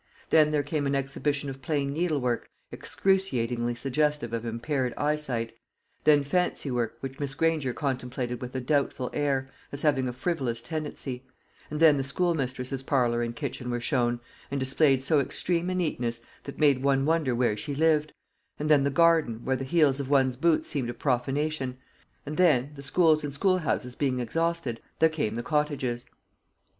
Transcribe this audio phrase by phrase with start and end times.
[0.31, 5.53] Then there came an exhibition of plain needlework, excruciatingly suggestive of impaired eyesight;
[6.05, 10.59] then fancy work, which Miss Granger contemplated with a doubtful air, as having a frivolous
[10.63, 11.23] tendency;
[11.69, 14.19] and then the school mistress's parlour and kitchen were shown,
[14.49, 18.11] and displayed so extreme a neatness that made one wonder where she lived;
[18.57, 21.77] and then the garden, where the heels of one's boots seemed a profanation;
[22.25, 26.07] and then, the schools and schoolhouses being exhausted, there came the cottages.